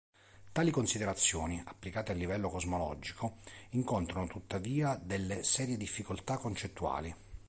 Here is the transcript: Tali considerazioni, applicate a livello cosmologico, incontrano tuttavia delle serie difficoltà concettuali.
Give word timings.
Tali 0.51 0.71
considerazioni, 0.71 1.61
applicate 1.63 2.11
a 2.11 2.15
livello 2.15 2.49
cosmologico, 2.49 3.35
incontrano 3.73 4.25
tuttavia 4.25 4.95
delle 4.99 5.43
serie 5.43 5.77
difficoltà 5.77 6.37
concettuali. 6.39 7.15